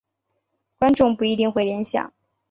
[0.79, 2.11] 观众不一定会联想。